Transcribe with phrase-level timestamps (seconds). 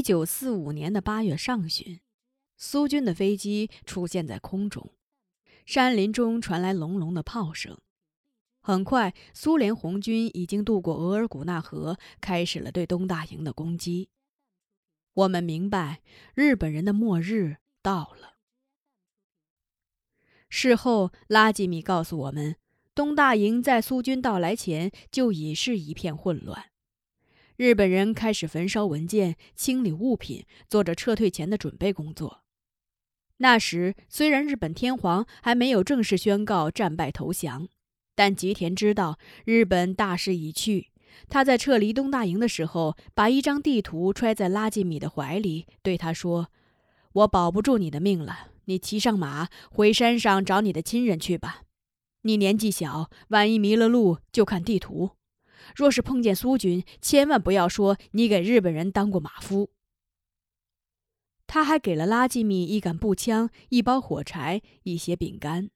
[0.00, 2.00] 一九四五年的八月上旬，
[2.56, 4.94] 苏军的飞机出现在空中，
[5.66, 7.76] 山林中传来隆隆的炮声。
[8.62, 14.08] 很快，苏联红军已经渡过额尔古纳河，开始了对东大营的攻击。
[15.12, 16.00] 我们明白，
[16.34, 18.38] 日本人的末日到了。
[20.48, 22.56] 事后，拉吉米告诉我们，
[22.94, 26.69] 东大营在苏军到来前就已是一片混乱。
[27.60, 32.40] 日本人开始焚烧文件、清理物品，做着撤退前的准备工作。
[33.36, 37.68] 那时，虽然日本天皇还没有正式宣告战败投降，
[38.14, 40.88] 但吉田知道日本大势已去。
[41.28, 46.48] 他在撤离东大营的时候，把一张地图揣在拉吉米的怀里，对他说
[47.12, 51.64] ：“我保不住你的命了，你骑上马回山上找你的亲人去吧。
[52.22, 55.10] 你年纪小，万一迷了路，就看地图。”
[55.74, 59.70] 若是碰见苏军，千万不要说你给日本人当过马夫。
[61.46, 65.70] 他还给了拉吉米一杆步枪、一包火柴、一些饼干。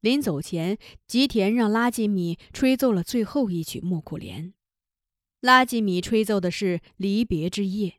[0.00, 4.48] 临走前，吉田让拉吉米吹奏了最后一曲《木库莲》。
[5.40, 7.90] 拉吉米吹奏的是《离别之夜》，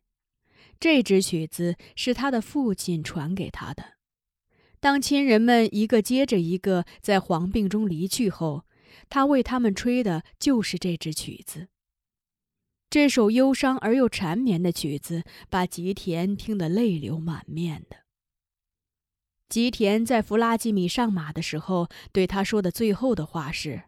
[0.80, 3.94] 这支曲子是他的父亲传给他的。
[4.80, 8.67] 当亲人们一个接着一个在黄病中离去后，
[9.10, 11.70] 他为他们吹的就是这支曲子。
[12.90, 17.98] 这首忧伤而又缠绵的曲子，把吉田听得泪流满面的。
[19.50, 23.84] 吉田在扶拉基米上马的时候，对他说的最后的话是：“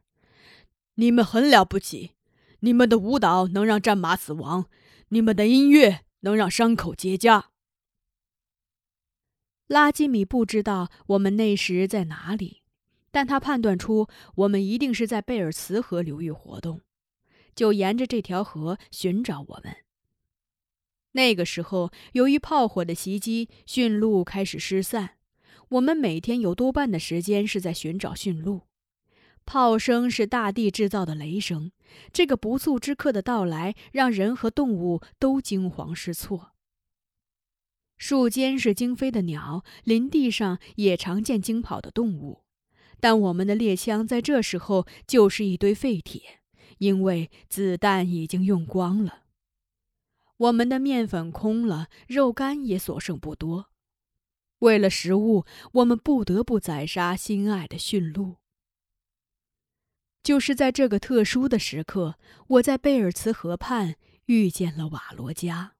[0.95, 2.11] 你们很了不起，
[2.59, 4.69] 你们的舞蹈能让战马死亡，
[5.09, 7.45] 你们的音乐能让伤口结痂。”
[9.67, 12.63] 拉基米不知道我们那时在哪里。
[13.11, 16.81] 但他判断出我们一定是在贝尔茨河流域活动，
[17.55, 19.77] 就沿着这条河寻找我们。
[21.13, 25.15] 那个时候，由于炮火的袭击，驯鹿开始失散。
[25.69, 28.61] 我们每天有多半的时间是在寻找驯鹿。
[29.45, 31.71] 炮声是大地制造的雷声，
[32.13, 36.51] 这个不速之客的到来让人和动物都惊慌失措。
[37.97, 42.43] 树间是惊飞的鸟，林地上也常见惊跑的动物。
[42.99, 46.41] 但我们的猎枪在这时候就是一堆废铁，
[46.79, 49.23] 因为子弹已经用光了。
[50.37, 53.69] 我们的面粉空了，肉干也所剩不多。
[54.59, 58.37] 为了食物，我们不得不宰杀心爱的驯鹿。
[60.21, 63.95] 就是在这个特殊的时刻，我在贝尔茨河畔
[64.25, 65.75] 遇见了瓦罗加。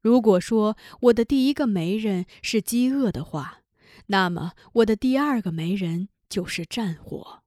[0.00, 3.63] 如果说我的第一个媒人是饥饿的话，
[4.06, 7.42] 那么，我的第二个媒人就是战火。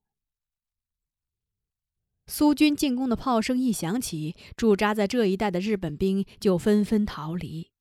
[2.26, 7.72] 苏军进攻的炮声一响起，驻扎在这一带的日本兵就纷纷逃离。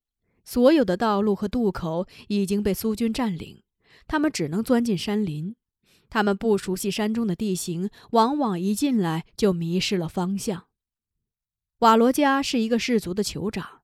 [0.45, 3.65] 所有的道路和渡口已经被苏军占领，
[4.07, 5.57] 他们只能钻进山林。
[6.09, 10.69] 他们不熟悉山中的地形，往往一进来就迷失了方向。
[11.81, 13.83] 瓦罗加是一个氏族的酋长，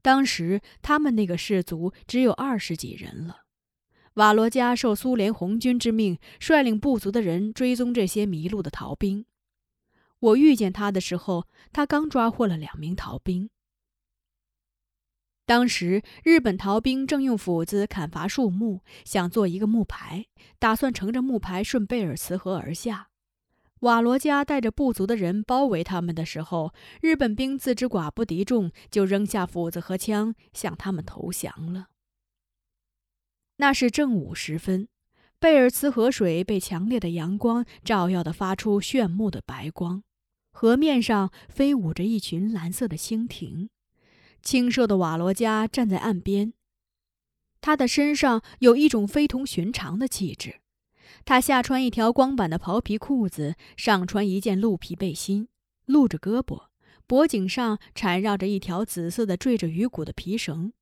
[0.00, 3.42] 当时他们那个氏族只有二十几人了。
[4.14, 9.24] 瓦罗加受苏联红军之命，率领部族的人追踪这些迷路的逃兵。
[10.20, 13.50] 我遇见他的时候，他刚抓获了两名逃兵。
[15.46, 20.26] 当时，日本逃兵正用斧子砍伐树木，想做一个木牌，
[20.58, 23.08] 打算乘着木牌顺贝尔茨河而下。
[23.80, 31.86] 瓦罗加带着部族的人包围他们的时候，日本兵自知寡不敌众，就扔下斧子和枪，向他们投降了。
[33.60, 34.88] 那是正午时分，
[35.40, 40.04] 贝尔茨河水被强烈的阳光照耀的发出炫目的白光，
[40.52, 43.68] 河面上飞舞着一群蓝色的蜻蜓。
[44.40, 46.52] 清瘦的瓦罗加站在岸边，
[47.60, 50.60] 他的身上有一种非同寻常的气质。
[51.24, 55.48] 他下穿一条光板的袍皮裤子，上穿一件鹿皮背心，
[55.84, 56.66] 露着胳膊，
[57.08, 60.72] 脖颈上缠绕着一条紫色的缀着鱼骨的皮绳，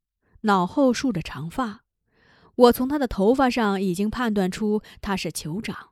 [0.43, 1.86] 脑后竖着长发。
[2.57, 5.91] 我从他的头发上已经判断出他是酋长，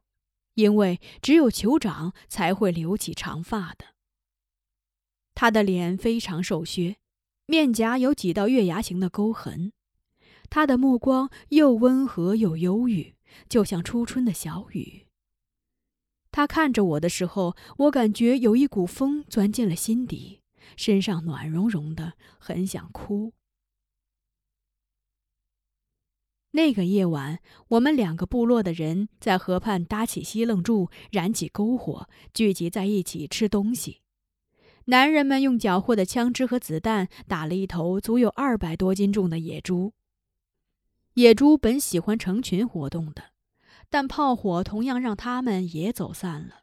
[0.55, 3.95] 因为只有酋长才会留起长发的。
[5.35, 6.97] 他的脸非常瘦削，
[7.47, 9.73] 面颊有几道月牙形的沟痕。
[10.49, 13.15] 他的目光又温和又忧郁，
[13.49, 15.07] 就像初春的小雨。
[16.31, 20.41] 他看着我的时候，我感觉有一股风钻进了心底，
[20.77, 23.33] 身上暖融融的，很想哭。
[26.57, 34.03] 那个夜晚，我们两个部落的人在河畔搭起西楞柱，燃起篝火，聚集在一起吃东西。
[34.85, 39.95] 男人们用缴获的枪支和子弹打了一头足有二百多斤重的野猪。
[41.15, 43.33] 野猪本喜欢成群活动的，
[43.91, 46.63] 但炮火同样让它们也走散了。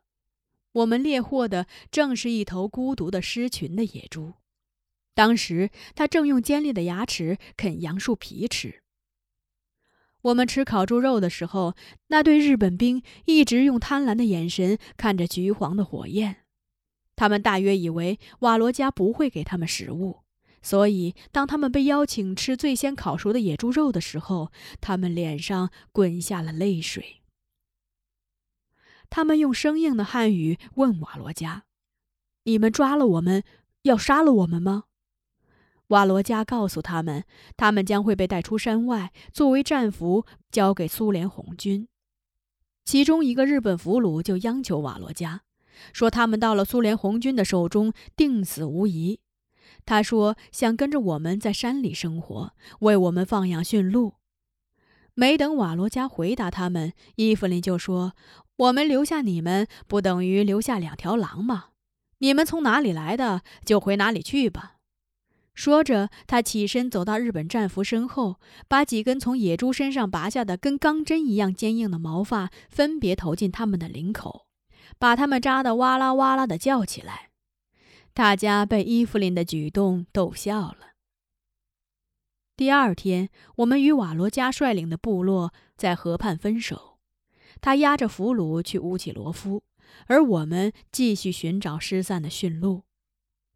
[0.72, 4.36] 我们猎获的正是一头孤独的失群的野猪。
[5.14, 8.84] 当时，它正用尖利的牙齿啃杨树皮吃。
[10.24, 11.76] 我们吃烤猪肉的时候，
[12.08, 16.38] 那对日本兵一直用贪婪的眼神看着橘黄的火焰。
[17.16, 20.22] 他们大约以为瓦罗加不会给他们食物，
[20.62, 27.22] 所以当他们被邀请吃最先烤熟的野猪肉的时候，他们脸上滚下了泪水。
[29.10, 31.66] 他们用生硬的汉语问瓦罗加
[32.46, 33.44] ：“你们抓了我们，
[33.84, 34.86] 要杀了我们吗？”
[35.92, 37.26] 瓦罗加告诉他们，
[37.58, 41.90] 他们将会被带出山外，作为战俘交给苏联红军。
[42.86, 45.42] 其中一个日本俘虏就央求瓦罗加，
[45.92, 49.20] 说他们到了苏联红军的手中，定死无疑。
[49.86, 54.14] 他说想跟着我们在山里生活，为我们放养驯鹿。
[55.14, 58.14] 没等瓦罗加回答他们，伊芙琳就说
[58.56, 61.66] ：“我们留下你们，不等于留下两条狼吗？
[62.20, 64.78] 你们从哪里来的，就回哪里去吧。”
[65.54, 74.48] 说着，他起身走到日本战俘身后，把几根从野猪身上拔下的跟钢针一样坚硬的毛发分别投进他们的领口，
[74.98, 77.30] 把他们扎得哇啦哇啦地叫起来。
[78.14, 80.78] 大家被伊芙琳的举动逗笑了。
[82.56, 86.98] 第二天，我们与瓦罗加率领的部落在河畔分手，
[87.60, 89.64] 他押着俘虏去乌奇罗夫，
[90.08, 92.84] 而我们继续寻找失散的驯鹿。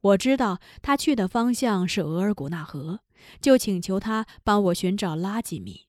[0.06, 3.00] 我知道他去的方向是额尔古纳河，
[3.42, 5.88] 就请求他帮我寻找拉吉米。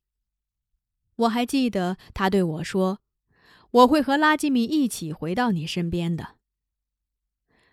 [1.16, 3.00] 我还记得他对我说
[3.70, 6.36] ：“我会和拉吉米一起回到你身边的。”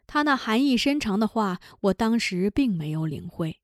[0.06, 3.62] 他那含义深长的话，我当时并没有领会，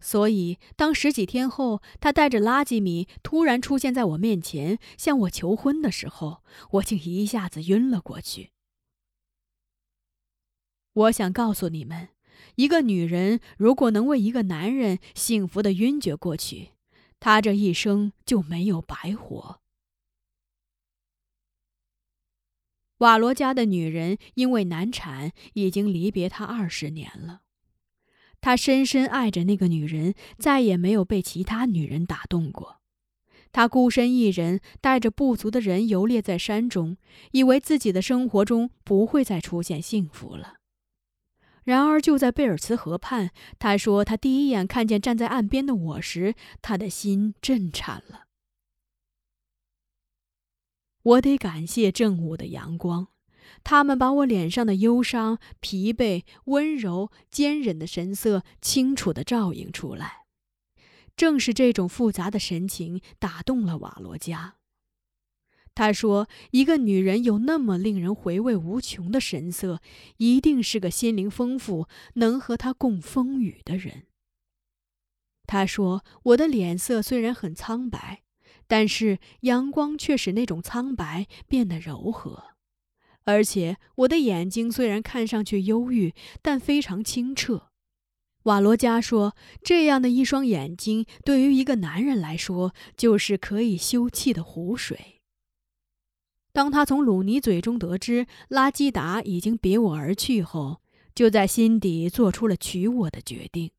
[0.00, 8.52] 所以当十几天后他带着拉吉米突然出现在我面前向我求婚的时候，我竟一下子晕了过去。
[10.94, 12.13] 我想告诉你们。
[12.56, 16.70] 一个女人如果能为一个男人幸福的晕厥过去，
[17.20, 19.60] 她这一生就没有白活。
[22.98, 27.42] 瓦罗家的女人因为难产，已经离别他二十年了。
[28.40, 32.80] 他深深爱着那个女人，再也没有被其他女人打动过。
[33.52, 36.96] 他孤身一人，带着部族的人游猎在山中，
[37.32, 40.58] 以为自己的生活中不会再出现幸福了。
[41.64, 48.26] 然而，就在贝尔茨河畔，他说他第一眼看见站在岸边的我时，他的心震颤了。
[51.02, 53.08] 我得感谢正午的阳光，
[53.62, 60.24] 他们把我脸上的忧伤、疲惫、温柔、坚忍的神色清楚地照映出来。
[61.16, 64.56] 正是这种复杂的神情打动了瓦罗加。
[65.74, 69.80] 他说：“一个女人有那么令人回味无穷的神色，
[70.18, 74.04] 一定是个心灵丰富、能和她共风雨的人。”
[75.46, 78.22] 他说：“我的脸色虽然很苍白，
[78.68, 82.44] 但是阳光却使那种苍白变得柔和，
[83.24, 87.70] 而且我的眼睛虽然看上去忧郁，但非常清澈。”
[88.44, 95.22] 瓦罗加说：“这样的一双眼睛，对于一个男人来说，就是可以休憩的湖水。”
[96.54, 100.80] 当他从鲁尼嘴中得知拉基达已经别我而去后，
[101.12, 103.72] 就在心底做出了娶我的决定。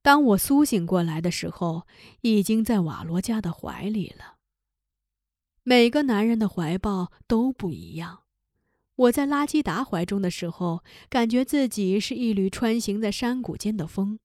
[0.00, 1.86] 当我苏醒过来的时候，
[2.22, 4.38] 已经在瓦罗加的怀里了。
[5.62, 8.22] 每个男人的怀抱都不一样。
[8.96, 14.18] 我在拉基达怀中的时候，感觉自己是一缕穿行在山谷间的风。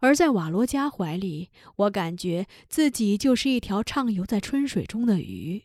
[0.00, 5.64] 而在瓦罗加怀里，我感觉自己就是一条畅游在春水中的鱼。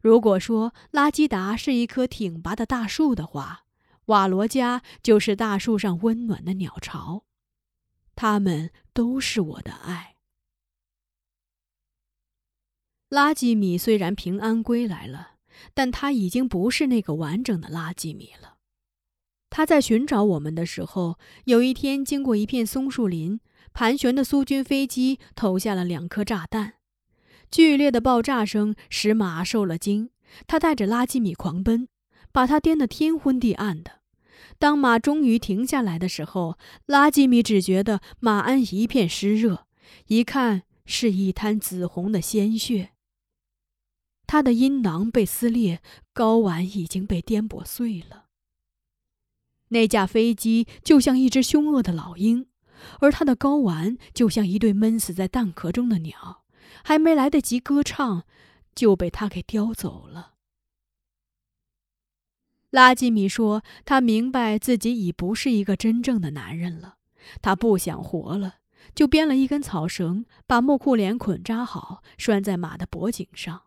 [0.00, 3.64] 如果说拉基达是一棵挺拔的大树的话，
[4.06, 7.24] 瓦罗加就是大树上温暖的鸟巢。
[8.14, 10.16] 他们都是我的爱。
[13.08, 15.36] 拉基米虽然平安归来了，
[15.74, 18.57] 但他已经不是那个完整的拉基米了。
[19.50, 23.40] 他在寻找我们的时候，有一天经过一片松树林，
[23.72, 26.74] 盘旋的苏军飞机投下了两颗炸弹，
[27.50, 30.10] 剧烈的爆炸声使马受了惊，
[30.46, 31.88] 他带着拉基米狂奔，
[32.30, 34.00] 把他颠得天昏地暗的。
[34.58, 39.66] 当马终于停下来的时候，拉基米只觉得马鞍一片湿热，
[40.06, 42.90] 一看是一滩紫红的鲜血。
[44.26, 45.80] 他的阴囊被撕裂，
[46.14, 48.26] 睾丸已经被颠簸碎了。
[49.68, 52.46] 那架飞机就像一只凶恶的老鹰，
[53.00, 56.44] 而它的睾丸就像一对闷死在蛋壳中的鸟，
[56.84, 58.24] 还没来得及歌唱，
[58.74, 60.34] 就被他给叼走了。
[62.70, 66.96] 拉基米说：“他明白自己已不是一个真正的男人了，
[67.40, 68.56] 他不想活了，
[68.94, 73.62] 就编了一根草绳，把木库连捆扎好，拴在马的脖颈上，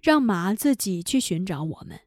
[0.00, 2.00] 让马自己去寻找我们。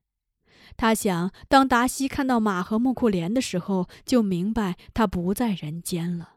[0.80, 6.36] 他想，当达西看到马和木库连的时候，就明白他不在人间了。”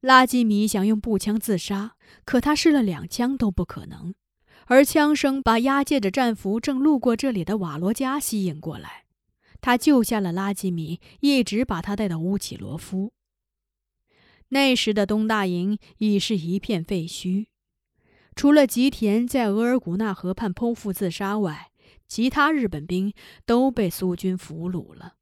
[0.00, 4.14] 拉基米想用步枪自杀，可他试了两枪都不可能。
[4.66, 9.06] 而枪声把押解着战俘正路过这里的瓦罗加吸引过来，
[9.60, 13.12] 他救下了拉基米，一直把他带到乌奇罗夫。
[14.50, 17.46] 那时的东大营已是一片废墟，
[18.36, 21.71] 除了吉田在额尔古纳河畔剖腹自杀外，
[22.12, 23.14] 其他日本兵
[23.46, 25.16] 都被苏军俘虏了。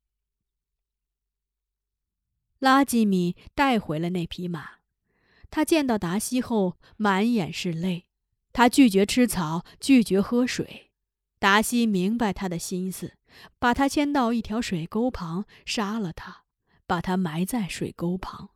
[2.59, 4.80] 拉基米带回了那匹马，
[5.50, 8.09] 他见到达西后满眼是泪。
[8.52, 10.90] 他拒绝吃草，拒绝喝水。
[11.38, 13.16] 达西明白他的心思，
[13.61, 16.42] 把他牵到一条水沟旁，杀了他，
[16.88, 18.50] 把他埋在水沟旁。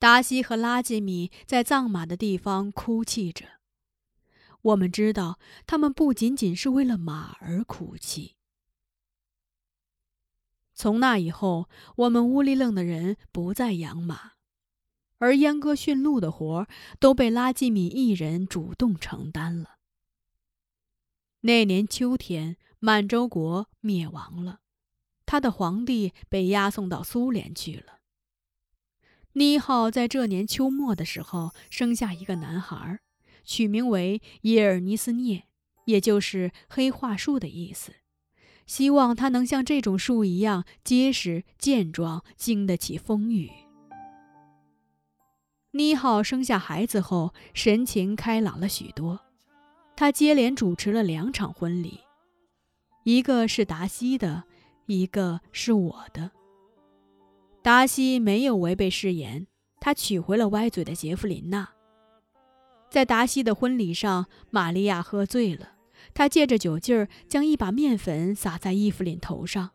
[0.00, 3.55] 达西和拉吉米在葬马的地方哭泣着。
[4.66, 8.34] 我们知道，他们不仅仅是为了马而哭泣。
[10.74, 14.32] 从那以后，我们乌里楞的人不再养马。
[15.18, 16.66] 而阉割驯鹿的活
[16.98, 19.78] 都被拉基米一人主动承担了。
[21.40, 24.60] 那年秋天，满洲国灭亡了，
[25.24, 28.00] 他的皇帝被押送到苏联去了。
[29.32, 33.00] 尼浩在这年秋末的时候生下一个男孩，
[33.46, 35.44] 取名为耶尔尼斯涅，
[35.86, 37.92] 也就是黑桦树的意思，
[38.66, 43.50] 希望他能像这种树一样结实健壮，经得起风雨。
[45.70, 49.20] 妮浩生下孩子后，神情开朗了许多。
[49.94, 52.00] 他接连主持了两场婚礼，
[53.04, 54.44] 一个是达西的，
[54.86, 56.32] 一个是我的。
[57.62, 59.46] 达西没有违背誓言，
[59.80, 61.75] 他娶回了歪嘴的杰弗琳娜。
[62.88, 65.72] 在达西的婚礼上，玛利亚喝醉了，
[66.14, 69.70] 她借着酒劲儿将一把面粉撒在伊芙琳头上。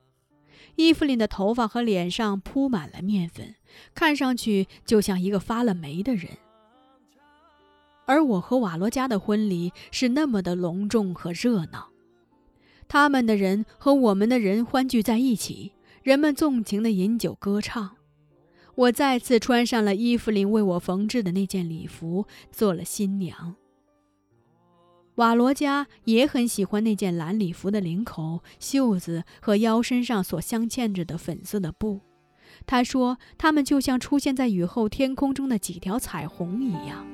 [0.76, 3.56] 伊芙琳的头发和脸上铺满了面粉，
[3.94, 6.38] 看上去就像一个发了霉的人。
[8.06, 11.90] 而我和瓦罗加的婚礼是那么的隆重和热闹，
[12.88, 17.98] 他们的人和我们的人欢聚在一起，人们纵情的饮酒歌唱。
[18.76, 23.56] 我再次穿上了伊芙琳为我缝制的那件礼服，做了新娘。
[25.16, 32.00] 瓦罗加也很喜欢那件蓝礼服的领口、袖子和腰身上所镶嵌着的粉色的布。
[32.66, 37.06] 他说：“它们就像出现在雨后天空中的几条彩虹一样。”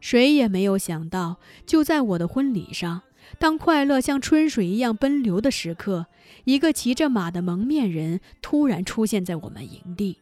[0.00, 3.02] 谁也没有想到，就在我的婚礼上。
[3.38, 6.06] 当快乐像春水一样奔流的时刻，
[6.44, 10.18] 一个骑着马的蒙面人突然出现在我们营地。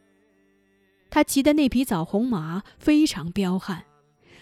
[1.09, 3.85] 他骑的那匹枣红马非常彪悍，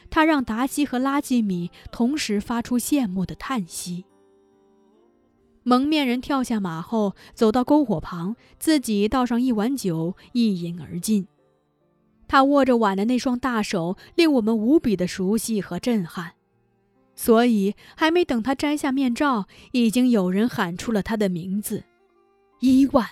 [0.10, 4.06] 他让达西和拉基米同时发出羡慕的叹息。
[5.64, 11.28] 蒙面人跳下马后，走到篝火旁，自己倒上一碗酒，一饮而尽。
[12.30, 16.34] 他握着碗的那双大手，令我们无比的熟悉和震撼。
[17.18, 21.84] 所以，还没等他摘下面罩，已经有人喊出了他的名字：
[22.62, 23.06] 伊万。